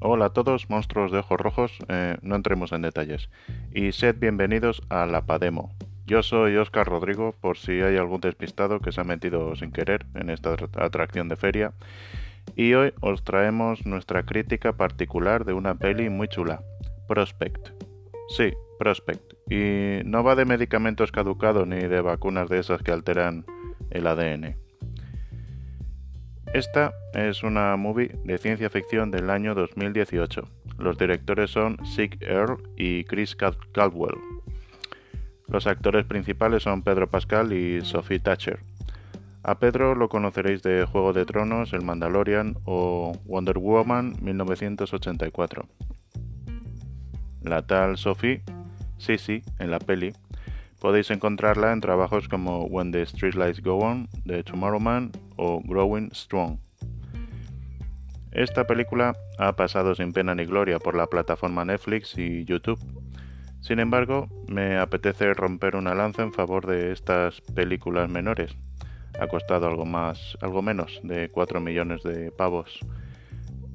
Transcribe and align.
Hola 0.00 0.26
a 0.26 0.30
todos, 0.30 0.70
monstruos 0.70 1.10
de 1.10 1.18
ojos 1.18 1.40
rojos, 1.40 1.78
eh, 1.88 2.16
no 2.22 2.36
entremos 2.36 2.70
en 2.70 2.82
detalles. 2.82 3.30
Y 3.74 3.90
sed 3.90 4.14
bienvenidos 4.16 4.80
a 4.90 5.06
la 5.06 5.26
Pademo. 5.26 5.74
Yo 6.06 6.22
soy 6.22 6.56
Oscar 6.56 6.86
Rodrigo, 6.86 7.34
por 7.40 7.58
si 7.58 7.72
hay 7.72 7.96
algún 7.96 8.20
despistado 8.20 8.78
que 8.78 8.92
se 8.92 9.00
ha 9.00 9.04
metido 9.04 9.56
sin 9.56 9.72
querer 9.72 10.06
en 10.14 10.30
esta 10.30 10.54
atracción 10.76 11.28
de 11.28 11.34
feria. 11.34 11.72
Y 12.54 12.74
hoy 12.74 12.94
os 13.00 13.24
traemos 13.24 13.86
nuestra 13.86 14.22
crítica 14.22 14.72
particular 14.72 15.44
de 15.44 15.54
una 15.54 15.74
peli 15.74 16.10
muy 16.10 16.28
chula, 16.28 16.62
Prospect. 17.08 17.70
Sí, 18.28 18.52
Prospect. 18.78 19.32
Y 19.50 20.04
no 20.04 20.22
va 20.22 20.36
de 20.36 20.44
medicamentos 20.44 21.10
caducados 21.10 21.66
ni 21.66 21.80
de 21.80 22.00
vacunas 22.02 22.48
de 22.48 22.60
esas 22.60 22.82
que 22.82 22.92
alteran 22.92 23.44
el 23.90 24.06
ADN. 24.06 24.67
Esta 26.54 26.94
es 27.12 27.42
una 27.42 27.76
movie 27.76 28.10
de 28.24 28.38
ciencia 28.38 28.70
ficción 28.70 29.10
del 29.10 29.28
año 29.28 29.54
2018. 29.54 30.48
Los 30.78 30.96
directores 30.96 31.50
son 31.50 31.76
Sig 31.84 32.16
Earl 32.22 32.62
y 32.74 33.04
Chris 33.04 33.36
Caldwell. 33.36 34.16
Los 35.46 35.66
actores 35.66 36.06
principales 36.06 36.62
son 36.62 36.82
Pedro 36.82 37.10
Pascal 37.10 37.52
y 37.52 37.82
Sophie 37.82 38.18
Thatcher. 38.18 38.60
A 39.42 39.58
Pedro 39.58 39.94
lo 39.94 40.08
conoceréis 40.08 40.62
de 40.62 40.86
Juego 40.86 41.12
de 41.12 41.26
Tronos, 41.26 41.74
El 41.74 41.82
Mandalorian 41.82 42.56
o 42.64 43.12
Wonder 43.26 43.58
Woman 43.58 44.16
1984. 44.22 45.66
La 47.42 47.62
tal 47.66 47.98
Sophie, 47.98 48.42
sí, 48.96 49.42
en 49.58 49.70
la 49.70 49.78
peli, 49.78 50.14
Podéis 50.80 51.10
encontrarla 51.10 51.72
en 51.72 51.80
trabajos 51.80 52.28
como 52.28 52.64
When 52.66 52.92
the 52.92 53.04
Streetlights 53.04 53.62
Go 53.62 53.78
On, 53.78 54.08
The 54.24 54.44
Tomorrow 54.44 54.78
Man 54.78 55.10
o 55.38 55.62
Growing 55.64 56.10
Strong. 56.12 56.58
Esta 58.32 58.66
película 58.66 59.16
ha 59.38 59.56
pasado 59.56 59.94
sin 59.94 60.12
pena 60.12 60.34
ni 60.34 60.44
gloria 60.44 60.78
por 60.78 60.94
la 60.94 61.06
plataforma 61.06 61.64
Netflix 61.64 62.16
y 62.18 62.44
YouTube. 62.44 62.78
Sin 63.60 63.80
embargo, 63.80 64.28
me 64.46 64.78
apetece 64.78 65.32
romper 65.34 65.76
una 65.76 65.94
lanza 65.94 66.22
en 66.22 66.32
favor 66.32 66.66
de 66.66 66.92
estas 66.92 67.40
películas 67.40 68.10
menores. 68.10 68.56
Ha 69.18 69.26
costado 69.26 69.66
algo 69.66 69.86
más, 69.86 70.36
algo 70.40 70.62
menos 70.62 71.00
de 71.02 71.30
4 71.30 71.60
millones 71.60 72.02
de 72.02 72.30
pavos. 72.30 72.78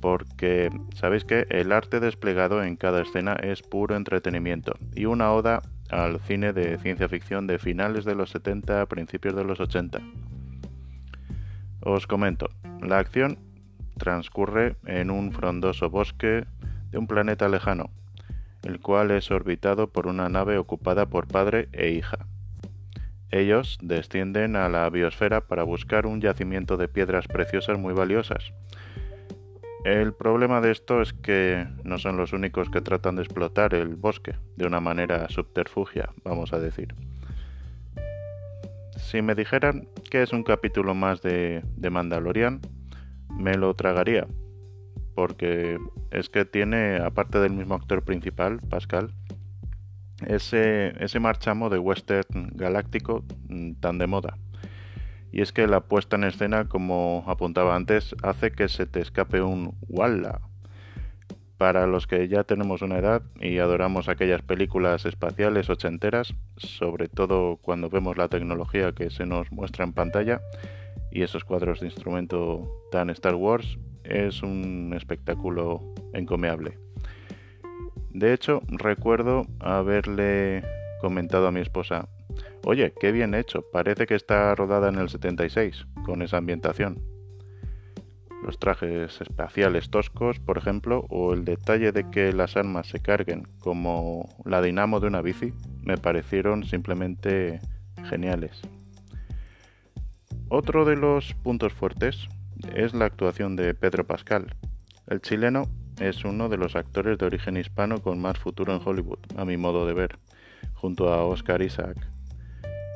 Porque 0.00 0.70
sabéis 0.94 1.24
que 1.24 1.46
el 1.48 1.72
arte 1.72 1.98
desplegado 1.98 2.62
en 2.62 2.76
cada 2.76 3.00
escena 3.00 3.34
es 3.34 3.62
puro 3.62 3.96
entretenimiento 3.96 4.74
y 4.94 5.06
una 5.06 5.32
oda 5.32 5.62
al 5.90 6.20
cine 6.20 6.52
de 6.52 6.78
ciencia 6.78 7.08
ficción 7.08 7.46
de 7.46 7.58
finales 7.58 8.04
de 8.04 8.14
los 8.14 8.30
70 8.30 8.82
a 8.82 8.86
principios 8.86 9.34
de 9.34 9.44
los 9.44 9.60
80. 9.60 10.00
Os 11.84 12.06
comento, 12.06 12.48
la 12.80 12.98
acción 12.98 13.38
transcurre 13.98 14.76
en 14.86 15.10
un 15.10 15.32
frondoso 15.32 15.90
bosque 15.90 16.44
de 16.90 16.98
un 16.98 17.06
planeta 17.06 17.48
lejano, 17.48 17.90
el 18.62 18.80
cual 18.80 19.10
es 19.10 19.30
orbitado 19.30 19.88
por 19.88 20.06
una 20.06 20.28
nave 20.28 20.58
ocupada 20.58 21.06
por 21.06 21.28
padre 21.28 21.68
e 21.72 21.90
hija. 21.90 22.26
Ellos 23.30 23.78
descienden 23.82 24.56
a 24.56 24.68
la 24.68 24.88
biosfera 24.90 25.42
para 25.42 25.62
buscar 25.62 26.06
un 26.06 26.20
yacimiento 26.20 26.76
de 26.76 26.88
piedras 26.88 27.26
preciosas 27.28 27.78
muy 27.78 27.92
valiosas, 27.92 28.52
el 29.84 30.14
problema 30.14 30.62
de 30.62 30.70
esto 30.70 31.02
es 31.02 31.12
que 31.12 31.66
no 31.84 31.98
son 31.98 32.16
los 32.16 32.32
únicos 32.32 32.70
que 32.70 32.80
tratan 32.80 33.16
de 33.16 33.22
explotar 33.22 33.74
el 33.74 33.96
bosque 33.96 34.34
de 34.56 34.66
una 34.66 34.80
manera 34.80 35.28
subterfugia, 35.28 36.08
vamos 36.24 36.54
a 36.54 36.58
decir. 36.58 36.94
Si 39.04 39.20
me 39.20 39.34
dijeran 39.34 39.86
que 40.10 40.22
es 40.22 40.32
un 40.32 40.42
capítulo 40.42 40.94
más 40.94 41.20
de, 41.20 41.62
Mandalorian, 41.90 42.60
me 43.28 43.54
lo 43.54 43.74
tragaría, 43.74 44.26
porque 45.14 45.78
es 46.10 46.30
que 46.30 46.46
tiene, 46.46 46.96
aparte 46.96 47.38
del 47.38 47.52
mismo 47.52 47.74
actor 47.74 48.02
principal, 48.02 48.60
Pascal, 48.70 49.12
ese, 50.26 50.94
ese 51.04 51.20
marchamo 51.20 51.68
de 51.68 51.78
western 51.78 52.50
galáctico 52.54 53.24
mm, 53.48 53.74
tan 53.74 53.98
de 53.98 54.06
moda. 54.06 54.38
Y 55.30 55.42
es 55.42 55.52
que 55.52 55.66
la 55.66 55.80
puesta 55.80 56.16
en 56.16 56.24
escena, 56.24 56.64
como 56.68 57.24
apuntaba 57.26 57.76
antes, 57.76 58.16
hace 58.22 58.52
que 58.52 58.68
se 58.68 58.86
te 58.86 59.00
escape 59.00 59.42
un 59.42 59.76
walla. 59.86 60.40
Para 61.64 61.86
los 61.86 62.06
que 62.06 62.28
ya 62.28 62.44
tenemos 62.44 62.82
una 62.82 62.98
edad 62.98 63.22
y 63.40 63.56
adoramos 63.56 64.10
aquellas 64.10 64.42
películas 64.42 65.06
espaciales 65.06 65.70
ochenteras, 65.70 66.34
sobre 66.58 67.08
todo 67.08 67.56
cuando 67.56 67.88
vemos 67.88 68.18
la 68.18 68.28
tecnología 68.28 68.92
que 68.92 69.08
se 69.08 69.24
nos 69.24 69.50
muestra 69.50 69.86
en 69.86 69.94
pantalla 69.94 70.42
y 71.10 71.22
esos 71.22 71.42
cuadros 71.42 71.80
de 71.80 71.86
instrumento 71.86 72.70
tan 72.90 73.08
Star 73.08 73.36
Wars, 73.36 73.78
es 74.04 74.42
un 74.42 74.92
espectáculo 74.94 75.80
encomiable. 76.12 76.76
De 78.10 78.34
hecho, 78.34 78.60
recuerdo 78.68 79.46
haberle 79.58 80.64
comentado 81.00 81.46
a 81.46 81.50
mi 81.50 81.60
esposa, 81.60 82.10
Oye, 82.66 82.92
qué 83.00 83.10
bien 83.10 83.34
hecho, 83.34 83.64
parece 83.72 84.04
que 84.04 84.16
está 84.16 84.54
rodada 84.54 84.90
en 84.90 84.96
el 84.96 85.08
76, 85.08 85.86
con 86.04 86.20
esa 86.20 86.36
ambientación. 86.36 87.13
Los 88.44 88.58
trajes 88.58 89.22
espaciales 89.22 89.88
toscos, 89.88 90.38
por 90.38 90.58
ejemplo, 90.58 91.06
o 91.08 91.32
el 91.32 91.46
detalle 91.46 91.92
de 91.92 92.10
que 92.10 92.30
las 92.34 92.58
armas 92.58 92.86
se 92.88 93.00
carguen 93.00 93.48
como 93.58 94.28
la 94.44 94.60
dinamo 94.60 95.00
de 95.00 95.06
una 95.06 95.22
bici, 95.22 95.54
me 95.80 95.96
parecieron 95.96 96.64
simplemente 96.64 97.60
geniales. 98.04 98.60
Otro 100.50 100.84
de 100.84 100.96
los 100.96 101.32
puntos 101.42 101.72
fuertes 101.72 102.28
es 102.74 102.92
la 102.92 103.06
actuación 103.06 103.56
de 103.56 103.72
Pedro 103.72 104.06
Pascal. 104.06 104.54
El 105.06 105.22
chileno 105.22 105.64
es 105.98 106.22
uno 106.26 106.50
de 106.50 106.58
los 106.58 106.76
actores 106.76 107.16
de 107.16 107.24
origen 107.24 107.56
hispano 107.56 108.02
con 108.02 108.20
más 108.20 108.38
futuro 108.38 108.74
en 108.74 108.82
Hollywood, 108.84 109.20
a 109.38 109.46
mi 109.46 109.56
modo 109.56 109.86
de 109.86 109.94
ver, 109.94 110.18
junto 110.74 111.14
a 111.14 111.24
Oscar 111.24 111.62
Isaac. 111.62 111.96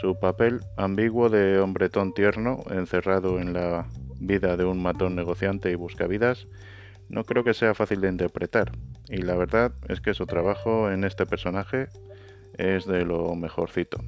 Su 0.00 0.18
papel 0.20 0.60
ambiguo 0.76 1.28
de 1.28 1.58
hombretón 1.58 2.14
tierno, 2.14 2.60
encerrado 2.70 3.40
en 3.40 3.52
la 3.52 3.88
vida 4.26 4.56
de 4.56 4.64
un 4.64 4.82
matón 4.82 5.14
negociante 5.16 5.70
y 5.70 5.74
buscavidas, 5.74 6.46
no 7.08 7.24
creo 7.24 7.44
que 7.44 7.54
sea 7.54 7.74
fácil 7.74 8.00
de 8.00 8.08
interpretar, 8.08 8.72
y 9.08 9.18
la 9.18 9.34
verdad 9.34 9.72
es 9.88 10.00
que 10.00 10.14
su 10.14 10.26
trabajo 10.26 10.90
en 10.90 11.04
este 11.04 11.26
personaje 11.26 11.88
es 12.56 12.86
de 12.86 13.04
lo 13.04 13.34
mejorcito. 13.34 13.98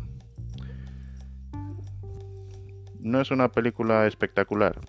No 3.00 3.20
es 3.20 3.30
una 3.30 3.52
película 3.52 4.06
espectacular, 4.06 4.80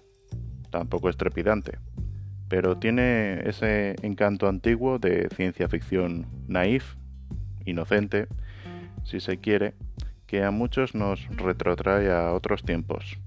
tampoco 0.70 1.10
es 1.10 1.18
trepidante, 1.18 1.80
pero 2.48 2.78
tiene 2.78 3.42
ese 3.50 3.96
encanto 4.04 4.48
antiguo 4.48 5.00
de 5.00 5.28
ciencia 5.36 5.68
ficción 5.68 6.28
naif, 6.48 6.96
inocente, 7.66 8.28
si 9.04 9.20
se 9.20 9.38
quiere, 9.40 9.74
que 10.28 10.44
a 10.44 10.52
muchos 10.52 10.96
nos 10.96 11.28
retrotrae 11.36 12.12
a 12.12 12.34
otros 12.34 12.64
tiempos. 12.64 13.18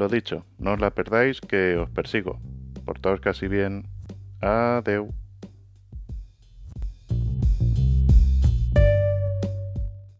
Lo 0.00 0.08
dicho, 0.08 0.46
no 0.56 0.72
os 0.72 0.80
la 0.80 0.94
perdáis 0.94 1.42
que 1.42 1.76
os 1.76 1.90
persigo. 1.90 2.40
Portaos 2.86 3.20
casi 3.20 3.48
bien. 3.48 3.84
Adeu. 4.40 5.12